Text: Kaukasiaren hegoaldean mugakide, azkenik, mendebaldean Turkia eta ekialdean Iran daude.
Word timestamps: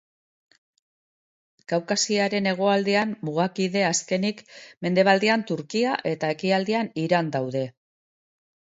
Kaukasiaren 1.73 2.49
hegoaldean 2.53 3.13
mugakide, 3.29 3.85
azkenik, 3.91 4.43
mendebaldean 4.89 5.47
Turkia 5.53 5.97
eta 6.17 6.35
ekialdean 6.41 6.95
Iran 7.07 7.35
daude. 7.39 7.67